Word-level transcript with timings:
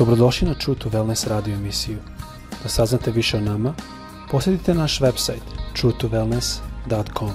Dobrodošli 0.00 0.48
na 0.48 0.54
True 0.54 0.78
to 0.78 0.88
Wellness 0.88 1.28
radio 1.28 1.54
emisiju. 1.54 1.98
Da 2.62 2.68
saznate 2.68 3.10
više 3.10 3.36
o 3.36 3.40
nama, 3.40 3.74
posjetite 4.30 4.74
naš 4.74 5.00
website 5.00 5.44
truetowellness.com. 5.76 7.30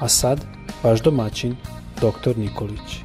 A 0.00 0.08
sad, 0.08 0.40
vaš 0.82 1.02
domaćin, 1.02 1.56
dr. 1.96 2.38
Nikolić. 2.38 3.02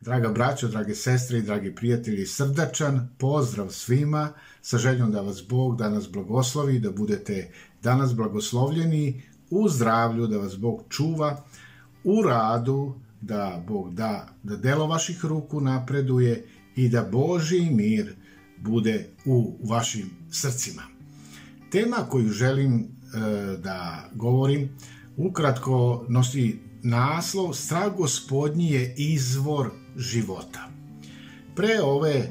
Draga 0.00 0.28
braćo, 0.28 0.68
drage 0.68 0.94
sestre 0.94 1.38
i 1.38 1.42
dragi 1.42 1.74
prijatelji, 1.74 2.26
srdačan 2.26 3.08
pozdrav 3.18 3.68
svima 3.68 4.32
sa 4.62 4.78
željom 4.78 5.12
da 5.12 5.20
vas 5.20 5.42
Bog 5.48 5.76
danas 5.78 6.10
blagoslovi, 6.12 6.78
da 6.78 6.90
budete 6.90 7.50
danas 7.86 8.14
blagoslovljeni 8.14 9.22
u 9.50 9.68
zdravlju, 9.68 10.26
da 10.26 10.38
vas 10.38 10.58
Bog 10.58 10.82
čuva 10.88 11.44
u 12.04 12.22
radu, 12.22 12.94
da 13.20 13.62
Bog 13.68 13.94
da, 13.94 14.28
da 14.42 14.56
delo 14.56 14.86
vaših 14.86 15.24
ruku 15.24 15.60
napreduje 15.60 16.46
i 16.76 16.88
da 16.88 17.02
Boži 17.12 17.60
mir 17.70 18.14
bude 18.58 19.08
u 19.24 19.58
vašim 19.68 20.10
srcima. 20.30 20.82
Tema 21.70 21.96
koju 21.96 22.28
želim 22.28 22.74
e, 22.74 22.86
da 23.56 24.08
govorim 24.14 24.68
ukratko 25.16 26.06
nosi 26.08 26.58
naslov 26.82 27.52
Strah 27.52 27.96
gospodnji 27.96 28.70
je 28.70 28.94
izvor 28.96 29.70
života. 29.96 30.68
Pre 31.54 31.80
ove 31.82 32.16
e, 32.16 32.30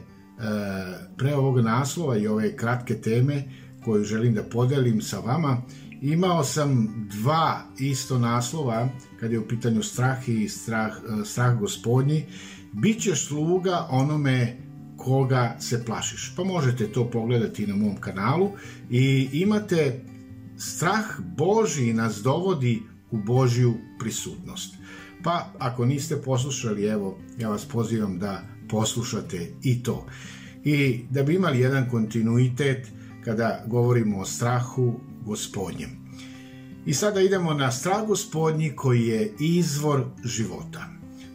pre 1.17 1.35
ovog 1.35 1.59
naslova 1.59 2.17
i 2.17 2.27
ove 2.27 2.57
kratke 2.57 3.01
teme 3.01 3.43
koju 3.85 4.03
želim 4.03 4.33
da 4.33 4.43
podelim 4.43 5.01
sa 5.01 5.19
vama, 5.19 5.61
imao 6.01 6.43
sam 6.43 6.87
dva 7.11 7.61
isto 7.79 8.19
naslova 8.19 8.89
kad 9.19 9.31
je 9.31 9.39
u 9.39 9.47
pitanju 9.47 9.83
strah 9.83 10.29
i 10.29 10.49
strah, 10.49 10.93
strah 11.25 11.59
gospodnji. 11.59 12.25
Bićeš 12.73 13.27
sluga 13.27 13.87
onome 13.89 14.57
koga 14.97 15.55
se 15.59 15.85
plašiš. 15.85 16.33
Pa 16.35 16.43
možete 16.43 16.91
to 16.91 17.09
pogledati 17.09 17.67
na 17.67 17.75
mom 17.75 17.95
kanalu 17.95 18.51
i 18.89 19.29
imate 19.33 20.01
strah 20.57 21.05
Boži 21.37 21.93
nas 21.93 22.21
dovodi 22.23 22.81
u 23.11 23.17
Božju 23.17 23.73
prisutnost. 23.99 24.75
Pa 25.23 25.53
ako 25.59 25.85
niste 25.85 26.21
poslušali, 26.21 26.85
evo, 26.85 27.19
ja 27.37 27.49
vas 27.49 27.65
pozivam 27.65 28.19
da 28.19 28.41
poslušate 28.69 29.51
i 29.63 29.83
to. 29.83 30.05
I 30.63 31.05
da 31.09 31.23
bi 31.23 31.35
imali 31.35 31.59
jedan 31.59 31.89
kontinuitet 31.89 32.87
kada 33.25 33.63
govorimo 33.67 34.19
o 34.19 34.25
strahu 34.25 34.93
gospodnjem. 35.25 35.89
I 36.85 36.93
sada 36.93 37.21
idemo 37.21 37.53
na 37.53 37.71
strah 37.71 38.07
gospodnji 38.07 38.71
koji 38.75 39.07
je 39.07 39.33
izvor 39.39 40.05
života. 40.23 40.85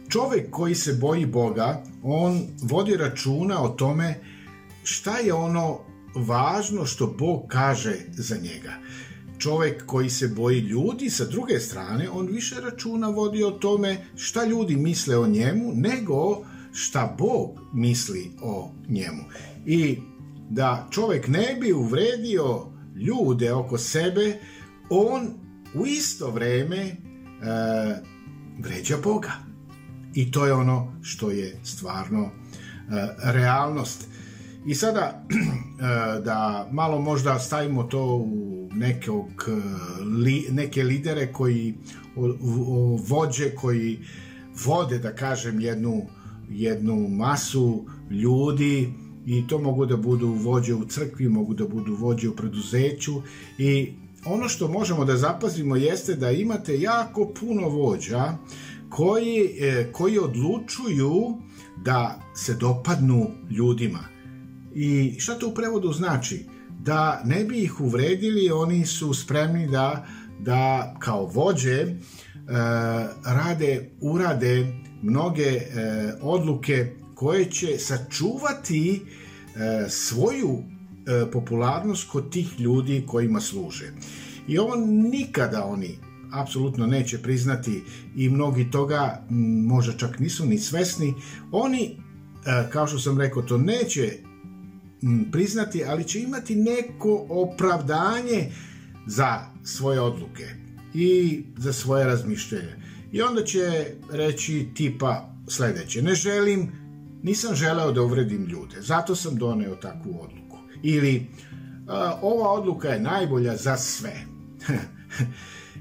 Čovek 0.09 0.49
koji 0.51 0.75
se 0.75 0.93
boji 0.93 1.25
Boga, 1.25 1.83
on 2.03 2.41
vodi 2.61 2.97
računa 2.97 3.63
o 3.63 3.69
tome 3.69 4.15
šta 4.83 5.17
je 5.17 5.33
ono 5.33 5.79
važno 6.15 6.85
što 6.85 7.07
Bog 7.07 7.43
kaže 7.47 7.95
za 8.11 8.35
njega 8.35 8.73
čovek 9.41 9.85
koji 9.85 10.09
se 10.09 10.27
boji 10.27 10.59
ljudi, 10.59 11.09
sa 11.09 11.25
druge 11.25 11.59
strane, 11.59 12.09
on 12.09 12.27
više 12.27 12.61
računa 12.61 13.09
vodi 13.09 13.43
o 13.43 13.51
tome 13.51 13.97
šta 14.15 14.45
ljudi 14.45 14.75
misle 14.75 15.17
o 15.17 15.27
njemu, 15.27 15.71
nego 15.75 16.45
šta 16.73 17.15
Bog 17.17 17.59
misli 17.73 18.31
o 18.41 18.71
njemu. 18.89 19.23
I 19.65 19.97
da 20.51 20.87
čovek 20.91 21.27
ne 21.27 21.57
bi 21.61 21.73
uvredio 21.73 22.65
ljude 22.95 23.53
oko 23.53 23.77
sebe, 23.77 24.39
on 24.89 25.27
u 25.75 25.85
isto 25.85 26.31
vreme 26.31 26.77
e, 26.77 26.95
vređa 28.59 28.97
Boga. 29.03 29.31
I 30.13 30.31
to 30.31 30.45
je 30.45 30.53
ono 30.53 30.93
što 31.01 31.31
je 31.31 31.59
stvarno 31.63 32.23
e, 32.23 32.31
realnost. 33.23 34.07
I 34.65 34.75
sada 34.75 35.01
e, 35.29 36.21
da 36.21 36.67
malo 36.71 37.01
možda 37.01 37.39
stavimo 37.39 37.83
to 37.83 38.05
u 38.05 38.69
nekog, 38.73 39.27
e, 39.47 39.51
li, 40.03 40.47
neke 40.51 40.83
lidere 40.83 41.33
koji 41.33 41.75
o, 42.15 42.25
o, 42.25 42.99
vođe 43.07 43.55
koji 43.55 43.99
vode 44.65 44.99
da 44.99 45.15
kažem 45.15 45.61
jednu 45.61 46.01
jednu 46.49 47.07
masu 47.09 47.85
ljudi 48.09 48.93
i 49.25 49.47
to 49.47 49.59
mogu 49.59 49.85
da 49.85 49.97
budu 49.97 50.27
vođe 50.27 50.73
u 50.73 50.85
crkvi, 50.85 51.29
mogu 51.29 51.53
da 51.53 51.67
budu 51.67 51.95
vođe 51.95 52.29
u 52.29 52.35
preduzeću 52.35 53.21
i 53.57 53.93
ono 54.25 54.49
što 54.49 54.67
možemo 54.67 55.05
da 55.05 55.17
zapazimo 55.17 55.75
jeste 55.75 56.15
da 56.15 56.31
imate 56.31 56.79
jako 56.79 57.31
puno 57.39 57.69
vođa 57.69 58.37
koji, 58.89 59.49
e, 59.59 59.91
koji 59.91 60.19
odlučuju 60.19 61.37
da 61.83 62.21
se 62.35 62.53
dopadnu 62.53 63.27
ljudima 63.49 64.11
I 64.75 65.15
šta 65.19 65.39
to 65.39 65.47
u 65.47 65.53
prevodu 65.53 65.93
znači? 65.93 66.45
Da 66.79 67.21
ne 67.25 67.43
bi 67.43 67.63
ih 67.63 67.81
uvredili, 67.81 68.51
oni 68.51 68.85
su 68.85 69.13
spremni 69.13 69.67
da, 69.67 70.05
da 70.39 70.95
kao 70.99 71.25
vođe 71.25 71.81
e, 71.81 71.93
rade, 73.25 73.89
urade 74.01 74.67
mnoge 75.01 75.43
e, 75.43 75.67
odluke 76.21 76.95
koje 77.21 77.51
će 77.51 77.77
sačuvati 77.77 79.01
e, 79.01 79.89
svoju 79.89 80.57
e, 80.57 81.31
popularnost 81.31 82.09
kod 82.09 82.31
tih 82.31 82.59
ljudi 82.59 83.03
kojima 83.07 83.41
služe. 83.41 83.91
I 84.47 84.57
ovo 84.57 84.75
nikada 84.85 85.65
oni 85.65 85.97
apsolutno 86.31 86.87
neće 86.87 87.17
priznati 87.17 87.83
i 88.15 88.29
mnogi 88.29 88.71
toga 88.71 89.25
možda 89.67 89.93
čak 89.97 90.19
nisu 90.19 90.45
ni 90.45 90.57
svesni. 90.59 91.13
Oni, 91.51 91.83
e, 91.85 92.69
kao 92.69 92.87
što 92.87 92.99
sam 92.99 93.21
rekao, 93.21 93.41
to 93.41 93.57
neće 93.57 94.17
priznati, 95.31 95.83
ali 95.83 96.03
će 96.03 96.19
imati 96.19 96.55
neko 96.55 97.25
opravdanje 97.29 98.51
za 99.07 99.39
svoje 99.63 99.99
odluke 99.99 100.47
i 100.93 101.43
za 101.57 101.73
svoje 101.73 102.05
razmišljenje. 102.05 102.75
I 103.11 103.21
onda 103.21 103.43
će 103.43 103.85
reći 104.11 104.67
tipa 104.75 105.35
sledeće, 105.47 106.01
ne 106.01 106.15
želim, 106.15 106.81
nisam 107.23 107.55
želeo 107.55 107.91
da 107.91 108.01
uvredim 108.01 108.45
ljude, 108.45 108.81
zato 108.81 109.15
sam 109.15 109.35
doneo 109.35 109.75
takvu 109.75 110.19
odluku. 110.21 110.57
Ili, 110.83 111.27
ova 112.21 112.49
odluka 112.51 112.87
je 112.87 112.99
najbolja 112.99 113.55
za 113.55 113.77
sve. 113.77 114.13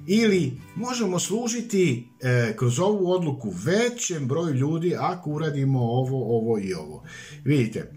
Ili 0.06 0.60
možemo 0.74 1.18
služiti 1.18 2.08
e, 2.20 2.56
kroz 2.56 2.80
ovu 2.80 3.10
odluku 3.10 3.52
većem 3.64 4.28
broju 4.28 4.54
ljudi 4.54 4.96
ako 4.98 5.30
uradimo 5.30 5.80
ovo, 5.80 6.38
ovo 6.38 6.58
i 6.58 6.74
ovo. 6.74 7.04
Vidite, 7.44 7.92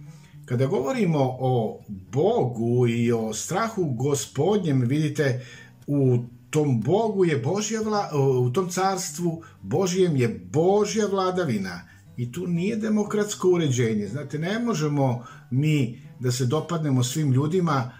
Kada 0.46 0.66
govorimo 0.66 1.38
o 1.40 1.84
Bogu 1.88 2.88
i 2.88 3.12
o 3.12 3.34
strahu 3.34 3.86
gospodnjem, 3.86 4.82
vidite, 4.82 5.46
u 5.88 6.18
tom 6.50 6.82
Bogu 6.82 7.26
je 7.26 7.38
Božja 7.38 7.82
vla, 7.82 8.10
u 8.40 8.50
tom 8.50 8.70
carstvu 8.70 9.44
Božjem 9.62 10.16
je 10.16 10.28
Božja 10.52 11.08
vladavina. 11.08 11.82
I 12.18 12.32
tu 12.32 12.48
nije 12.48 12.76
demokratsko 12.76 13.50
uređenje. 13.50 14.08
Znate, 14.08 14.40
ne 14.40 14.60
možemo 14.60 15.26
mi 15.52 16.02
da 16.20 16.32
se 16.32 16.46
dopadnemo 16.46 17.04
svim 17.04 17.32
ljudima, 17.32 17.92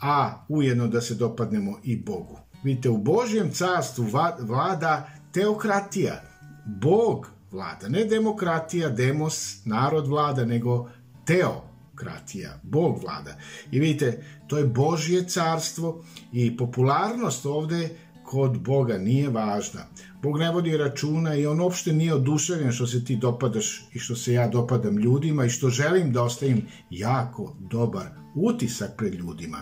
a 0.00 0.44
ujedno 0.48 0.88
da 0.88 1.00
se 1.00 1.14
dopadnemo 1.14 1.78
i 1.84 1.96
Bogu. 1.96 2.38
Vidite, 2.64 2.88
u 2.88 2.98
Božjem 2.98 3.50
carstvu 3.50 4.06
vlada 4.40 5.10
teokratija. 5.32 6.22
Bog 6.66 7.28
vlada, 7.50 7.88
ne 7.88 8.04
demokratija, 8.04 8.88
demos, 8.88 9.64
narod 9.64 10.06
vlada, 10.06 10.44
nego 10.44 10.90
teo 11.24 11.72
teokratija, 12.02 12.60
Bog 12.62 13.02
vlada. 13.02 13.36
I 13.70 13.80
vidite, 13.80 14.24
to 14.46 14.58
je 14.58 14.64
Božje 14.64 15.28
carstvo 15.28 16.04
i 16.32 16.56
popularnost 16.56 17.46
ovde 17.46 17.88
kod 18.32 18.58
Boga 18.58 18.98
nije 18.98 19.28
važna. 19.28 19.80
Bog 20.22 20.38
ne 20.38 20.50
vodi 20.50 20.76
računa 20.76 21.34
i 21.34 21.46
on 21.46 21.60
uopšte 21.60 21.92
nije 21.92 22.14
oduševljen 22.14 22.72
što 22.72 22.86
se 22.86 23.04
ti 23.04 23.16
dopadaš 23.16 23.84
i 23.92 23.98
što 23.98 24.16
se 24.16 24.32
ja 24.32 24.48
dopadam 24.48 24.98
ljudima 24.98 25.44
i 25.44 25.50
što 25.50 25.68
želim 25.68 26.12
da 26.12 26.22
ostavim 26.22 26.62
jako 26.90 27.56
dobar 27.60 28.06
utisak 28.34 28.96
pred 28.96 29.14
ljudima. 29.14 29.58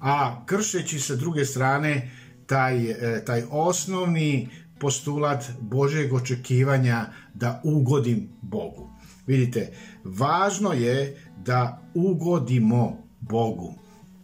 A 0.00 0.46
kršeći 0.46 0.98
sa 1.00 1.16
druge 1.16 1.44
strane 1.44 2.10
taj, 2.46 2.90
e, 2.90 3.24
taj 3.24 3.42
osnovni 3.50 4.48
postulat 4.80 5.44
Božeg 5.60 6.12
očekivanja 6.12 7.06
da 7.34 7.60
ugodim 7.64 8.28
Bogu. 8.42 8.90
Vidite, 9.26 9.72
važno 10.04 10.72
je 10.72 11.16
da 11.44 11.90
ugodimo 11.94 13.06
Bogu, 13.20 13.74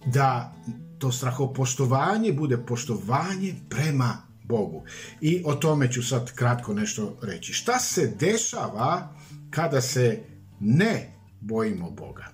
da 0.07 0.55
to 1.01 1.13
strahopoštovanje 1.13 2.33
bude 2.33 2.57
poštovanje 2.57 3.55
prema 3.69 4.17
Bogu. 4.45 4.85
I 5.21 5.43
o 5.47 5.55
tome 5.55 5.93
ću 5.93 6.03
sad 6.03 6.33
kratko 6.35 6.75
nešto 6.75 7.17
reći. 7.23 7.53
Šta 7.53 7.79
se 7.79 8.13
dešava 8.19 9.15
kada 9.51 9.81
se 9.81 10.23
ne 10.61 11.13
bojimo 11.41 11.91
Boga? 11.91 12.27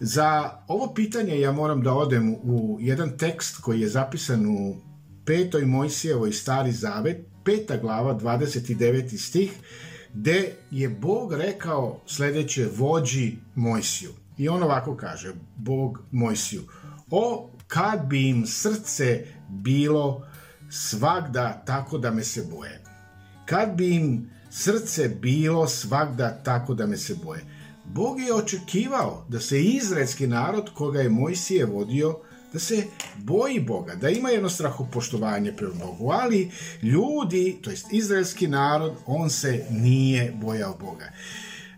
Za 0.00 0.50
ovo 0.68 0.94
pitanje 0.94 1.40
ja 1.40 1.52
moram 1.52 1.82
da 1.82 1.94
odem 1.94 2.34
u 2.34 2.78
jedan 2.80 3.18
tekst 3.18 3.56
koji 3.56 3.80
je 3.80 3.88
zapisan 3.88 4.46
u 4.46 4.76
petoj 5.24 5.66
Mojsijevoj 5.66 6.32
stari 6.32 6.72
zavet, 6.72 7.26
peta 7.44 7.76
glava, 7.76 8.14
29. 8.14 9.18
stih, 9.18 9.52
gde 10.14 10.54
je 10.70 10.88
Bog 10.88 11.32
rekao 11.32 12.00
sledeće 12.06 12.68
vođi 12.76 13.36
Mojsiju. 13.54 14.10
I 14.38 14.48
on 14.48 14.62
ovako 14.62 14.96
kaže, 14.96 15.32
Bog 15.56 16.02
Mojsiju, 16.10 16.62
o 17.10 17.50
kad 17.68 18.06
bi 18.06 18.28
im 18.28 18.46
srce 18.46 19.24
bilo 19.48 20.26
svagda 20.70 21.62
tako 21.66 21.98
da 21.98 22.10
me 22.10 22.24
se 22.24 22.42
boje. 22.50 22.80
Kad 23.46 23.74
bi 23.76 23.94
im 23.94 24.30
srce 24.50 25.08
bilo 25.08 25.68
svagda 25.68 26.42
tako 26.44 26.74
da 26.74 26.86
me 26.86 26.96
se 26.96 27.14
boje. 27.24 27.44
Bog 27.84 28.20
je 28.20 28.34
očekivao 28.34 29.24
da 29.28 29.40
se 29.40 29.62
izraelski 29.62 30.26
narod 30.26 30.70
koga 30.74 31.00
je 31.00 31.08
Mojsije 31.08 31.64
vodio 31.66 32.18
da 32.52 32.58
se 32.58 32.84
boji 33.16 33.60
Boga, 33.60 33.94
da 33.94 34.08
ima 34.08 34.28
jedno 34.28 34.48
strahopoštovanje 34.48 35.52
prema 35.52 35.74
Bogu, 35.74 36.10
ali 36.10 36.50
ljudi, 36.82 37.58
to 37.62 37.70
jest 37.70 37.86
izraelski 37.92 38.46
narod, 38.46 38.92
on 39.06 39.30
se 39.30 39.64
nije 39.70 40.32
bojao 40.34 40.76
Boga. 40.80 41.12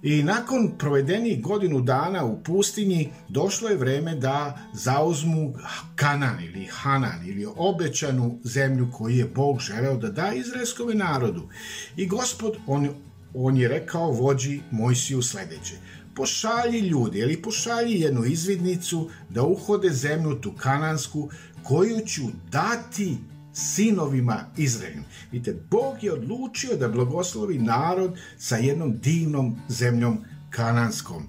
I 0.02 0.22
nakon 0.22 0.72
provedenih 0.78 1.42
godinu 1.42 1.80
dana 1.80 2.24
u 2.24 2.42
pustinji 2.42 3.12
došlo 3.28 3.68
je 3.68 3.76
vreme 3.76 4.14
da 4.14 4.58
zauzmu 4.72 5.54
Kanan 5.96 6.44
ili 6.44 6.68
Hanan 6.70 7.28
ili 7.28 7.46
obećanu 7.56 8.38
zemlju 8.44 8.88
koju 8.92 9.16
je 9.16 9.24
Bog 9.24 9.60
želeo 9.60 9.96
da 9.96 10.10
da 10.10 10.32
izraelskome 10.32 10.94
narodu. 10.94 11.48
I 11.96 12.06
gospod, 12.06 12.56
on, 12.66 12.88
on 13.34 13.56
je 13.56 13.68
rekao 13.68 14.10
vođi 14.10 14.60
Mojsiju 14.70 15.22
sledeće 15.22 15.74
pošalji 16.14 16.78
ljudi 16.78 17.18
ili 17.18 17.42
pošalji 17.42 18.00
jednu 18.00 18.24
izvidnicu 18.24 19.10
da 19.28 19.42
uhode 19.42 19.90
zemlju 19.90 20.40
tu 20.40 20.52
kanansku 20.52 21.30
koju 21.62 22.06
ću 22.06 22.22
dati 22.50 23.16
sinovima 23.52 24.44
Izraelim. 24.56 25.04
Vidite, 25.32 25.60
Bog 25.70 26.04
je 26.04 26.12
odlučio 26.12 26.76
da 26.76 26.88
blagoslovi 26.88 27.58
narod 27.58 28.18
sa 28.38 28.56
jednom 28.56 28.98
divnom 28.98 29.60
zemljom 29.68 30.24
kananskom. 30.50 31.22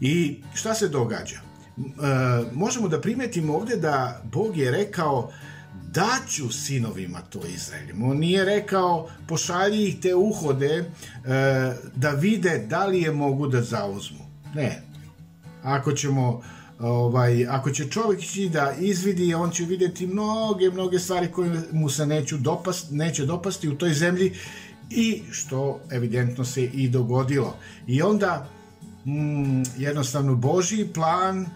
I 0.00 0.42
šta 0.54 0.74
se 0.74 0.88
događa? 0.88 1.36
E, 1.36 1.80
možemo 2.52 2.88
da 2.88 3.00
primetimo 3.00 3.54
ovde 3.56 3.76
da 3.76 4.22
Bog 4.24 4.56
je 4.56 4.70
rekao 4.70 5.32
daću 5.92 6.52
sinovima 6.52 7.20
to 7.20 7.40
Izraelim. 7.46 8.02
On 8.02 8.16
nije 8.16 8.44
rekao 8.44 9.08
pošalji 9.28 9.88
ih 9.88 10.00
te 10.00 10.14
uhode 10.14 10.74
e, 10.74 10.84
da 11.96 12.10
vide 12.10 12.66
da 12.68 12.86
li 12.86 13.02
je 13.02 13.12
mogu 13.12 13.46
da 13.46 13.62
zauzmu. 13.62 14.24
Ne. 14.54 14.82
Ako 15.62 15.92
ćemo 15.92 16.42
ovaj, 16.80 17.46
ako 17.46 17.70
će 17.70 17.90
čovjek 17.90 18.22
ići 18.22 18.48
da 18.48 18.74
izvidi, 18.78 19.34
on 19.34 19.50
će 19.50 19.64
vidjeti 19.64 20.06
mnoge, 20.06 20.70
mnoge 20.70 20.98
stvari 20.98 21.32
koje 21.32 21.62
mu 21.72 21.88
se 21.88 22.06
neću 22.06 22.36
dopast, 22.36 22.90
neće 22.90 23.26
dopasti 23.26 23.68
u 23.68 23.78
toj 23.78 23.94
zemlji 23.94 24.34
i 24.90 25.22
što 25.30 25.80
evidentno 25.90 26.44
se 26.44 26.64
i 26.64 26.88
dogodilo. 26.88 27.56
I 27.86 28.02
onda 28.02 28.48
mm, 29.06 29.62
jednostavno 29.78 30.34
Božji 30.34 30.88
plan 30.94 31.40
e, 31.40 31.46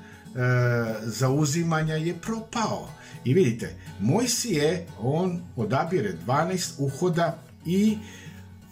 zauzimanja 1.02 1.94
je 1.94 2.14
propao. 2.14 2.88
I 3.24 3.34
vidite, 3.34 3.74
Mojsije, 4.00 4.86
on 5.00 5.40
odabire 5.56 6.14
12 6.26 6.72
uhoda 6.78 7.38
i 7.66 7.98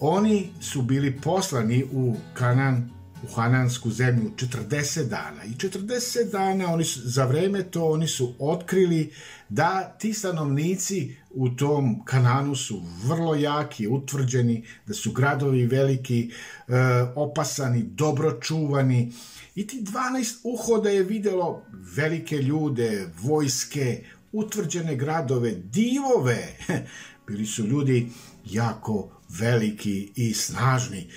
oni 0.00 0.48
su 0.60 0.82
bili 0.82 1.20
poslani 1.20 1.84
u 1.92 2.16
Kanan 2.34 2.90
u 3.22 3.34
Hanansku 3.34 3.90
zemlju 3.90 4.30
40 4.36 5.08
dana. 5.08 5.44
I 5.44 5.50
40 5.50 6.30
dana 6.32 6.72
oni 6.72 6.84
su, 6.84 7.00
za 7.04 7.24
vreme 7.24 7.62
to 7.62 7.84
oni 7.84 8.08
su 8.08 8.34
otkrili 8.38 9.12
da 9.48 9.96
ti 9.98 10.12
stanovnici 10.12 11.16
u 11.30 11.48
tom 11.48 12.04
Kananu 12.04 12.56
su 12.56 12.82
vrlo 13.04 13.34
jaki, 13.34 13.88
utvrđeni, 13.88 14.64
da 14.86 14.94
su 14.94 15.12
gradovi 15.12 15.66
veliki, 15.66 16.30
e, 16.68 16.72
opasani, 17.14 17.82
dobro 17.82 18.40
čuvani. 18.40 19.12
I 19.54 19.66
ti 19.66 19.82
12 19.82 20.36
uhoda 20.44 20.90
je 20.90 21.02
videlo 21.02 21.62
velike 21.96 22.36
ljude, 22.36 23.08
vojske, 23.22 24.04
utvrđene 24.32 24.96
gradove, 24.96 25.54
divove. 25.54 26.56
Bili 27.26 27.46
su 27.46 27.66
ljudi 27.66 28.08
jako 28.44 29.20
veliki 29.28 30.12
i 30.16 30.34
snažni. 30.34 31.10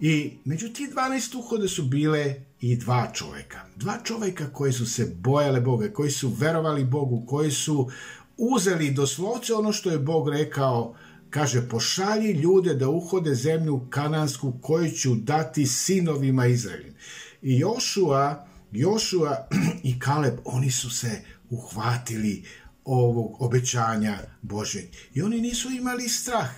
I 0.00 0.32
među 0.44 0.68
ti 0.68 0.88
12 0.94 1.38
uhode 1.38 1.68
su 1.68 1.82
bile 1.82 2.34
i 2.60 2.76
dva 2.76 3.10
čoveka. 3.14 3.60
Dva 3.76 3.98
čoveka 4.04 4.52
koji 4.52 4.72
su 4.72 4.86
se 4.86 5.14
bojale 5.18 5.60
Boga, 5.60 5.92
koji 5.92 6.10
su 6.10 6.28
verovali 6.28 6.84
Bogu, 6.84 7.26
koji 7.26 7.50
su 7.50 7.90
uzeli 8.36 8.90
doslovce 8.90 9.54
ono 9.54 9.72
što 9.72 9.90
je 9.90 9.98
Bog 9.98 10.28
rekao, 10.28 10.94
kaže, 11.30 11.68
pošalji 11.68 12.32
ljude 12.32 12.74
da 12.74 12.88
uhode 12.88 13.34
zemlju 13.34 13.86
kanansku 13.90 14.52
koju 14.60 14.90
ću 14.90 15.14
dati 15.14 15.66
sinovima 15.66 16.46
Izraelim. 16.46 16.94
I 17.42 17.58
Jošua, 17.58 18.46
Jošua 18.72 19.48
i 19.82 19.98
Kaleb, 19.98 20.38
oni 20.44 20.70
su 20.70 20.90
se 20.90 21.24
uhvatili 21.50 22.44
ovog 22.84 23.42
obećanja 23.42 24.18
Božeg. 24.42 24.84
I 25.14 25.22
oni 25.22 25.40
nisu 25.40 25.70
imali 25.70 26.08
strah. 26.08 26.50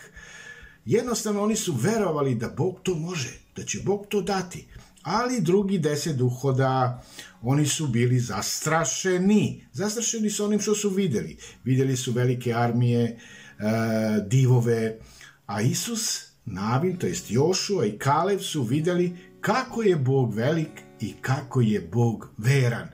Jednostavno 0.84 1.42
oni 1.42 1.56
su 1.56 1.72
verovali 1.72 2.34
da 2.34 2.48
Bog 2.48 2.80
to 2.82 2.94
može, 2.94 3.30
da 3.56 3.62
će 3.64 3.78
Bog 3.84 4.06
to 4.08 4.20
dati. 4.20 4.66
Ali 5.02 5.40
drugi 5.40 5.78
deset 5.78 6.16
duhoda, 6.16 7.02
oni 7.42 7.66
su 7.66 7.86
bili 7.86 8.20
zastrašeni. 8.20 9.64
Zastrašeni 9.72 10.30
su 10.30 10.44
onim 10.44 10.60
što 10.60 10.74
su 10.74 10.90
videli. 10.90 11.36
Videli 11.64 11.96
su 11.96 12.12
velike 12.12 12.52
armije, 12.54 13.04
e, 13.04 13.18
divove, 14.26 14.98
a 15.46 15.60
Isus, 15.60 16.32
Navin, 16.44 16.96
to 16.96 17.06
jest 17.06 17.30
Jošua 17.30 17.86
i 17.86 17.98
Kalev 17.98 18.38
su 18.38 18.62
videli 18.62 19.16
kako 19.40 19.82
je 19.82 19.96
Bog 19.96 20.34
velik 20.34 20.82
i 21.00 21.14
kako 21.20 21.60
je 21.60 21.80
Bog 21.80 22.28
veran. 22.38 22.88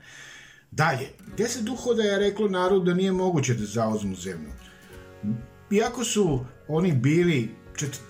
Dalje, 0.71 1.09
deset 1.37 1.63
duhoda 1.63 2.03
je 2.03 2.19
reklo 2.19 2.49
narodu 2.49 2.85
da 2.85 2.93
nije 2.93 3.11
moguće 3.11 3.53
da 3.53 3.65
zauzmu 3.65 4.15
zemlju. 4.15 4.51
Iako 5.71 6.03
su 6.03 6.45
oni 6.67 6.91
bili 6.91 7.49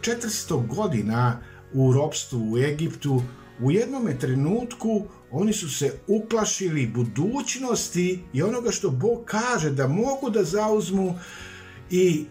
400 0.01 0.67
godina 0.67 1.41
u 1.73 1.93
ropstvu 1.93 2.51
u 2.51 2.57
Egiptu, 2.57 3.23
u 3.61 3.71
jednom 3.71 4.17
trenutku 4.19 5.07
oni 5.31 5.53
su 5.53 5.69
se 5.69 5.93
uplašili 6.07 6.87
budućnosti 6.87 8.23
i 8.33 8.43
onoga 8.43 8.71
što 8.71 8.89
Bog 8.89 9.25
kaže 9.25 9.69
da 9.69 9.87
mogu 9.87 10.29
da 10.29 10.43
zauzmu 10.43 11.19
i 11.89 12.25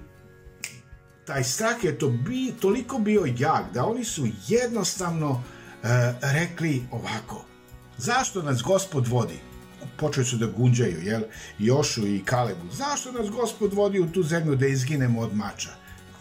taj 1.24 1.44
strah 1.44 1.84
je 1.84 1.98
to 1.98 2.08
bi, 2.08 2.52
toliko 2.60 2.98
bio 2.98 3.24
jak 3.38 3.72
da 3.74 3.84
oni 3.84 4.04
su 4.04 4.26
jednostavno 4.48 5.42
e, 5.82 5.88
rekli 6.22 6.82
ovako 6.90 7.44
zašto 7.98 8.42
nas 8.42 8.62
gospod 8.62 9.08
vodi 9.08 9.38
počeli 9.96 10.26
su 10.26 10.36
da 10.36 10.46
gunđaju, 10.46 11.02
jel, 11.02 11.22
Jošu 11.58 12.06
i 12.06 12.22
Kalebu. 12.24 12.72
Zašto 12.72 13.12
nas 13.12 13.30
gospod 13.30 13.74
vodi 13.74 14.00
u 14.00 14.12
tu 14.12 14.22
zemlju 14.22 14.56
da 14.56 14.66
izginemo 14.66 15.20
od 15.20 15.36
mača? 15.36 15.70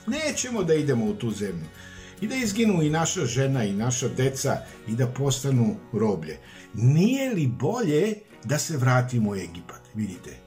Nećemo 0.07 0.63
da 0.63 0.73
idemo 0.73 1.05
u 1.05 1.13
tu 1.13 1.31
zemlju. 1.31 1.65
I 2.21 2.27
da 2.27 2.35
izginu 2.35 2.83
i 2.83 2.89
naša 2.89 3.25
žena 3.25 3.63
i 3.63 3.73
naša 3.73 4.07
deca 4.07 4.57
i 4.87 4.95
da 4.95 5.07
postanu 5.07 5.75
roblje. 5.93 6.39
Nije 6.73 7.33
li 7.33 7.47
bolje 7.47 8.13
da 8.43 8.59
se 8.59 8.77
vratimo 8.77 9.31
u 9.31 9.35
Egipat? 9.35 9.81
Vidite, 9.93 10.37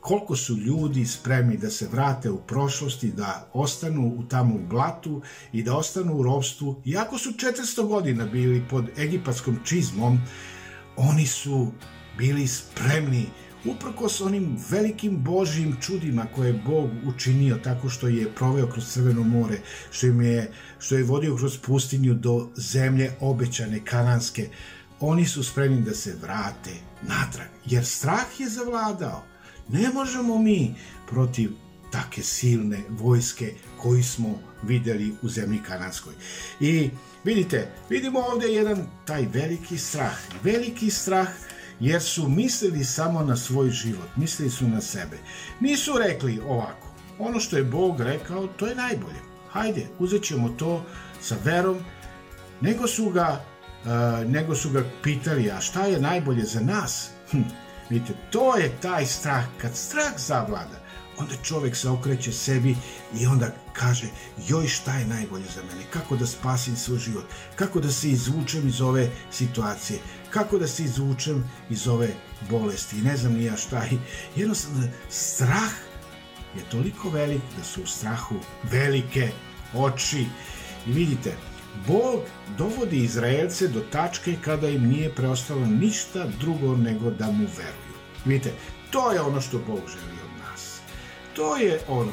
koliko 0.00 0.36
su 0.36 0.56
ljudi 0.56 1.06
spremni 1.06 1.56
da 1.56 1.70
se 1.70 1.88
vrate 1.92 2.30
u 2.30 2.38
prošlosti, 2.38 3.12
da 3.12 3.50
ostanu 3.52 4.14
u 4.18 4.28
tamo 4.28 4.54
u 4.54 4.66
blatu 4.68 5.22
i 5.52 5.62
da 5.62 5.76
ostanu 5.76 6.14
u 6.14 6.22
robstvu. 6.22 6.82
Iako 6.84 7.18
su 7.18 7.30
400 7.30 7.86
godina 7.86 8.26
bili 8.26 8.64
pod 8.70 8.84
egipatskom 8.98 9.58
čizmom, 9.64 10.20
oni 10.96 11.26
su 11.26 11.72
bili 12.18 12.46
spremni 12.46 13.26
uprkos 13.64 14.20
onim 14.20 14.56
velikim 14.70 15.16
Božjim 15.22 15.76
čudima 15.80 16.26
koje 16.34 16.46
je 16.46 16.62
Bog 16.66 16.90
učinio 17.06 17.56
tako 17.64 17.88
što 17.88 18.08
je 18.08 18.34
proveo 18.34 18.66
kroz 18.66 18.92
Crveno 18.92 19.22
more, 19.22 19.58
što, 19.90 20.06
im 20.06 20.20
je, 20.20 20.52
što 20.78 20.96
je 20.96 21.04
vodio 21.04 21.36
kroz 21.36 21.58
pustinju 21.58 22.14
do 22.14 22.48
zemlje 22.56 23.12
obećane 23.20 23.84
kananske, 23.84 24.48
oni 25.00 25.26
su 25.26 25.44
spremni 25.44 25.82
da 25.82 25.94
se 25.94 26.14
vrate 26.22 26.70
natrag, 27.02 27.48
jer 27.66 27.86
strah 27.86 28.40
je 28.40 28.48
zavladao. 28.48 29.24
Ne 29.68 29.90
možemo 29.94 30.38
mi 30.38 30.74
protiv 31.10 31.50
take 31.90 32.22
silne 32.22 32.80
vojske 32.88 33.52
koji 33.82 34.02
smo 34.02 34.38
videli 34.62 35.14
u 35.22 35.28
zemlji 35.28 35.58
kananskoj. 35.66 36.12
I 36.60 36.90
vidite, 37.24 37.68
vidimo 37.90 38.20
ovde 38.20 38.46
jedan 38.46 38.86
taj 39.04 39.26
veliki 39.32 39.78
strah, 39.78 40.16
veliki 40.42 40.90
strah 40.90 41.28
jer 41.80 42.02
su 42.02 42.28
mislili 42.28 42.84
samo 42.84 43.22
na 43.22 43.36
svoj 43.36 43.70
život, 43.70 44.08
mislili 44.16 44.50
su 44.50 44.68
na 44.68 44.80
sebe. 44.80 45.18
Nisu 45.60 45.98
rekli 45.98 46.40
ovako, 46.48 46.88
ono 47.18 47.40
što 47.40 47.56
je 47.56 47.64
Bog 47.64 48.00
rekao, 48.00 48.46
to 48.46 48.66
je 48.66 48.74
najbolje. 48.74 49.20
Hajde, 49.50 49.86
uzet 49.98 50.22
ćemo 50.22 50.48
to 50.48 50.84
sa 51.20 51.36
verom, 51.44 51.78
nego 52.60 52.86
su 52.86 53.10
ga 53.10 53.44
nego 54.26 54.54
su 54.54 54.70
ga 54.70 54.84
pitali, 55.02 55.50
a 55.50 55.60
šta 55.60 55.86
je 55.86 56.00
najbolje 56.00 56.44
za 56.44 56.60
nas? 56.60 57.10
Hm, 57.30 57.42
vidite, 57.90 58.12
to 58.30 58.56
je 58.56 58.72
taj 58.80 59.06
strah. 59.06 59.44
Kad 59.60 59.76
strah 59.76 60.12
zavlada, 60.16 60.83
onda 61.18 61.34
čovjek 61.42 61.76
se 61.76 61.88
okreće 61.88 62.32
sebi 62.32 62.76
i 63.20 63.26
onda 63.26 63.50
kaže, 63.72 64.06
joj 64.48 64.68
šta 64.68 64.94
je 64.94 65.06
najbolje 65.06 65.44
za 65.54 65.62
mene, 65.62 65.84
kako 65.90 66.16
da 66.16 66.26
spasim 66.26 66.76
svoj 66.76 66.98
život, 66.98 67.24
kako 67.56 67.80
da 67.80 67.90
se 67.90 68.10
izvučem 68.10 68.68
iz 68.68 68.80
ove 68.80 69.10
situacije, 69.30 69.98
kako 70.30 70.58
da 70.58 70.68
se 70.68 70.84
izvučem 70.84 71.50
iz 71.70 71.88
ove 71.88 72.08
bolesti 72.50 72.96
ne 72.96 73.16
znam 73.16 73.32
ni 73.32 73.44
ja 73.44 73.56
šta. 73.56 73.86
I 73.86 73.98
jednostavno, 74.36 74.88
strah 75.10 75.72
je 76.56 76.62
toliko 76.70 77.10
velik 77.10 77.42
da 77.58 77.64
su 77.64 77.82
u 77.82 77.86
strahu 77.86 78.34
velike 78.62 79.30
oči. 79.74 80.26
I 80.86 80.92
vidite, 80.92 81.36
Bog 81.86 82.20
dovodi 82.58 83.04
Izraelce 83.04 83.68
do 83.68 83.80
tačke 83.80 84.36
kada 84.44 84.68
im 84.68 84.88
nije 84.88 85.14
preostalo 85.14 85.66
ništa 85.66 86.26
drugo 86.40 86.76
nego 86.76 87.10
da 87.10 87.26
mu 87.26 87.46
veruju. 87.56 87.94
Vidite, 88.24 88.52
to 88.90 89.12
je 89.12 89.20
ono 89.20 89.40
što 89.40 89.58
Bog 89.58 89.80
želi. 89.88 90.13
To 91.36 91.56
je 91.56 91.80
ono 91.88 92.12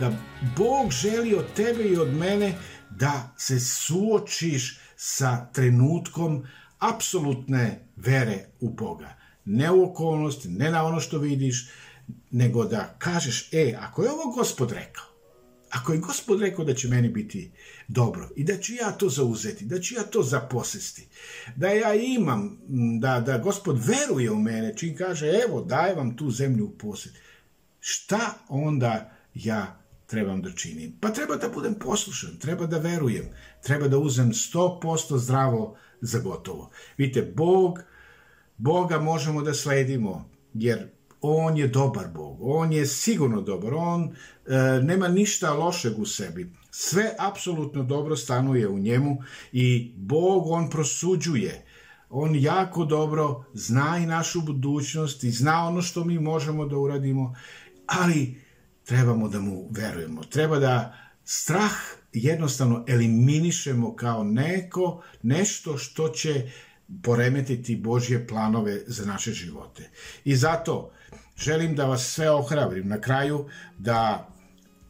da 0.00 0.12
Bog 0.56 0.90
želi 0.90 1.34
od 1.34 1.44
tebe 1.56 1.82
i 1.82 1.96
od 1.96 2.14
mene 2.14 2.54
da 2.90 3.34
se 3.36 3.60
suočiš 3.60 4.80
sa 4.96 5.46
trenutkom 5.52 6.46
apsolutne 6.78 7.88
vere 7.96 8.44
u 8.60 8.70
Boga. 8.70 9.16
Ne 9.44 9.70
u 9.70 9.90
okolnosti, 9.90 10.48
ne 10.48 10.70
na 10.70 10.84
ono 10.84 11.00
što 11.00 11.18
vidiš, 11.18 11.70
nego 12.30 12.64
da 12.64 12.94
kažeš, 12.98 13.48
e, 13.52 13.74
ako 13.80 14.02
je 14.02 14.10
ovo 14.10 14.32
gospod 14.32 14.72
rekao, 14.72 15.04
ako 15.70 15.92
je 15.92 15.98
gospod 15.98 16.40
rekao 16.40 16.64
da 16.64 16.74
će 16.74 16.88
meni 16.88 17.08
biti 17.08 17.50
dobro 17.88 18.28
i 18.36 18.44
da 18.44 18.58
ću 18.58 18.74
ja 18.74 18.92
to 18.92 19.08
zauzeti, 19.08 19.64
da 19.64 19.80
ću 19.80 19.94
ja 19.94 20.02
to 20.02 20.22
zaposesti, 20.22 21.08
da 21.56 21.68
ja 21.68 21.94
imam, 21.94 22.58
da, 23.00 23.20
da 23.20 23.38
gospod 23.38 23.80
veruje 23.86 24.30
u 24.30 24.38
mene, 24.38 24.76
čim 24.76 24.96
kaže, 24.96 25.32
evo, 25.48 25.62
daj 25.62 25.94
vam 25.94 26.16
tu 26.16 26.30
zemlju 26.30 26.64
u 26.66 26.78
posjed, 26.78 27.12
šta 27.84 28.34
onda 28.48 29.10
ja 29.34 29.78
trebam 30.06 30.42
da 30.42 30.52
činim? 30.52 30.92
Pa 31.00 31.10
treba 31.10 31.36
da 31.36 31.48
budem 31.48 31.74
poslušan, 31.74 32.36
treba 32.38 32.66
da 32.66 32.78
verujem, 32.78 33.24
treba 33.62 33.88
da 33.88 33.98
uzem 33.98 34.30
100% 34.30 35.16
zdravo 35.16 35.76
za 36.00 36.18
gotovo. 36.18 36.70
Vidite, 36.96 37.22
Bog, 37.22 37.78
Boga 38.56 38.98
možemo 39.00 39.42
da 39.42 39.54
sledimo, 39.54 40.30
jer 40.54 40.88
on 41.20 41.56
je 41.56 41.68
dobar 41.68 42.08
Bog, 42.14 42.38
on 42.40 42.72
je 42.72 42.86
sigurno 42.86 43.40
dobar, 43.40 43.74
on 43.74 44.02
e, 44.02 44.80
nema 44.82 45.08
ništa 45.08 45.52
lošeg 45.52 45.98
u 45.98 46.06
sebi. 46.06 46.52
Sve 46.70 47.14
apsolutno 47.18 47.82
dobro 47.82 48.16
stanuje 48.16 48.68
u 48.68 48.78
njemu 48.78 49.22
i 49.52 49.92
Bog 49.96 50.46
on 50.46 50.70
prosuđuje. 50.70 51.64
On 52.14 52.34
jako 52.34 52.84
dobro 52.84 53.44
zna 53.54 53.98
i 54.02 54.06
našu 54.06 54.40
budućnost 54.40 55.24
i 55.24 55.30
zna 55.30 55.66
ono 55.66 55.82
što 55.82 56.04
mi 56.04 56.18
možemo 56.18 56.66
da 56.66 56.76
uradimo, 56.76 57.34
ali 57.86 58.42
trebamo 58.84 59.28
da 59.28 59.40
mu 59.40 59.68
verujemo. 59.70 60.24
Treba 60.24 60.58
da 60.58 60.96
strah 61.24 61.72
jednostavno 62.12 62.84
eliminišemo 62.88 63.96
kao 63.96 64.24
neko, 64.24 65.02
nešto 65.22 65.78
što 65.78 66.08
će 66.08 66.50
poremetiti 67.02 67.76
Božje 67.76 68.26
planove 68.26 68.80
za 68.86 69.06
naše 69.06 69.32
živote. 69.32 69.90
I 70.24 70.36
zato 70.36 70.92
želim 71.36 71.76
da 71.76 71.86
vas 71.86 72.06
sve 72.06 72.30
ohrabrim 72.30 72.88
na 72.88 73.00
kraju 73.00 73.48
da 73.78 74.28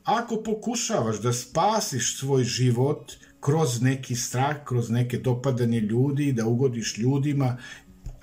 ako 0.05 0.43
pokušavaš 0.43 1.21
da 1.21 1.33
spasiš 1.33 2.19
svoj 2.19 2.45
život 2.45 3.13
kroz 3.41 3.83
neki 3.83 4.17
strah, 4.17 4.57
kroz 4.65 4.91
neke 4.91 5.19
dopadanje 5.19 5.81
ljudi, 5.81 6.33
da 6.33 6.47
ugodiš 6.47 6.99
ljudima, 6.99 7.57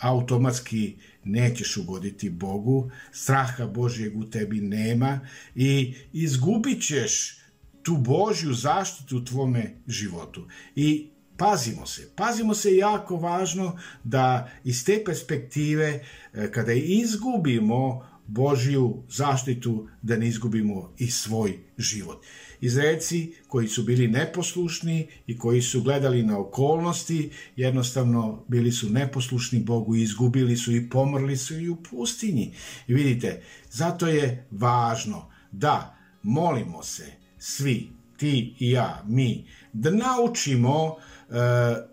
automatski 0.01 0.95
nećeš 1.23 1.77
ugoditi 1.77 2.29
Bogu, 2.29 2.91
straha 3.11 3.67
Božjeg 3.67 4.17
u 4.17 4.25
tebi 4.25 4.61
nema 4.61 5.19
i 5.55 5.93
izgubit 6.13 6.81
ćeš 6.81 7.39
tu 7.83 7.97
Božju 7.97 8.53
zaštitu 8.53 9.17
u 9.17 9.25
tvome 9.25 9.75
životu. 9.87 10.47
I 10.75 11.09
pazimo 11.37 11.85
se, 11.85 12.09
pazimo 12.15 12.53
se 12.53 12.75
jako 12.75 13.15
važno 13.15 13.79
da 14.03 14.51
iz 14.63 14.85
te 14.85 15.03
perspektive 15.05 16.05
e, 16.33 16.51
kada 16.51 16.73
izgubimo 16.73 18.05
Božju 18.27 19.03
zaštitu 19.09 19.87
da 20.01 20.17
ne 20.17 20.27
izgubimo 20.27 20.93
i 20.97 21.11
svoj 21.11 21.57
život. 21.77 22.25
Izreci 22.61 23.33
koji 23.47 23.67
su 23.67 23.83
bili 23.83 24.07
neposlušni 24.07 25.07
i 25.27 25.37
koji 25.37 25.61
su 25.61 25.81
gledali 25.81 26.23
na 26.23 26.39
okolnosti, 26.39 27.29
jednostavno 27.55 28.43
bili 28.47 28.71
su 28.71 28.89
neposlušni 28.89 29.59
Bogu 29.59 29.95
izgubili 29.95 30.57
su 30.57 30.75
i 30.75 30.89
pomrli 30.89 31.37
su 31.37 31.59
i 31.59 31.69
u 31.69 31.75
pustinji. 31.75 32.53
I 32.87 32.93
vidite, 32.93 33.41
zato 33.71 34.07
je 34.07 34.47
važno 34.51 35.29
da 35.51 35.97
molimo 36.23 36.83
se 36.83 37.11
svi, 37.37 37.89
ti 38.17 38.55
i 38.59 38.71
ja, 38.71 39.03
mi, 39.07 39.45
da 39.73 39.89
naučimo 39.91 40.95
e, 40.95 41.33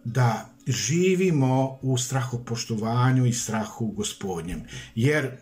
da 0.04 0.50
živimo 0.66 1.78
u 1.82 1.98
strahopoštovanju 1.98 3.26
i 3.26 3.32
strahu 3.32 3.86
gospodnjem. 3.86 4.62
Jer 4.94 5.36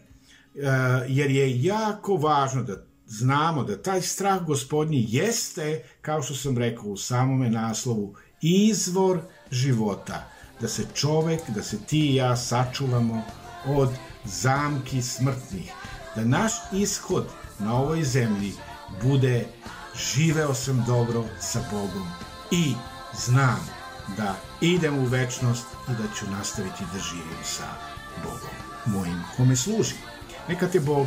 Eh, 0.55 1.07
jer 1.09 1.31
je 1.31 1.63
jako 1.63 2.17
važno 2.17 2.63
da 2.63 2.77
znamo 3.07 3.65
da 3.65 3.83
taj 3.83 4.03
strah 4.03 4.45
gospodnji 4.47 5.07
jeste, 5.09 5.85
kao 6.01 6.23
što 6.23 6.35
sam 6.35 6.59
rekao 6.59 6.85
u 6.85 6.97
samome 6.97 7.51
naslovu, 7.51 8.15
izvor 8.41 9.21
života. 9.51 10.31
Da 10.61 10.69
se 10.69 10.87
čovek, 10.95 11.41
da 11.49 11.63
se 11.63 11.79
ti 11.79 12.11
i 12.11 12.15
ja 12.15 12.37
sačuvamo 12.37 13.23
od 13.67 13.91
zamki 14.25 15.03
smrtnih. 15.03 15.73
Da 16.17 16.25
naš 16.25 16.53
ishod 16.73 17.27
na 17.59 17.77
ovoj 17.77 18.05
zemlji 18.05 18.53
bude 19.03 19.47
živeo 19.97 20.55
sam 20.55 20.85
dobro 20.87 21.25
sa 21.41 21.61
Bogom 21.71 22.09
i 22.51 22.75
znam 23.27 23.69
da 24.17 24.35
idem 24.61 24.99
u 24.99 25.05
večnost 25.05 25.67
i 25.89 25.93
da 25.93 26.15
ću 26.19 26.31
nastaviti 26.31 26.85
da 26.93 26.99
živim 26.99 27.45
sa 27.45 27.69
Bogom 28.25 28.55
mojim 28.87 29.23
kome 29.37 29.57
služim. 29.57 29.97
Neka 30.49 30.69
te 30.69 30.81
Bog 30.81 31.07